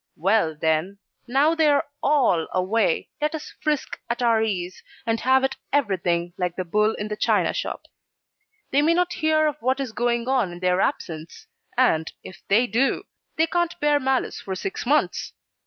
Well, 0.17 0.55
then 0.59 0.97
now 1.27 1.53
they 1.53 1.67
are 1.67 1.85
ALL 2.01 2.47
away, 2.53 3.09
let 3.21 3.35
us 3.35 3.53
frisk 3.61 3.99
at 4.09 4.23
our 4.23 4.41
ease, 4.41 4.81
and 5.05 5.19
have 5.19 5.43
at 5.43 5.57
everything 5.71 6.33
like 6.39 6.55
the 6.55 6.63
bull 6.65 6.95
in 6.95 7.07
the 7.07 7.15
china 7.15 7.53
shop. 7.53 7.85
They 8.71 8.81
mayn't 8.81 9.13
hear 9.13 9.45
of 9.45 9.57
what 9.61 9.79
is 9.79 9.91
going 9.91 10.27
on 10.27 10.51
in 10.53 10.59
their 10.59 10.81
absence, 10.81 11.45
and, 11.77 12.11
if 12.23 12.41
they 12.47 12.65
do 12.65 13.03
they 13.35 13.45
can't 13.45 13.79
bear 13.79 13.99
malice 13.99 14.41
for 14.41 14.55
six 14.55 14.87
months. 14.87 15.33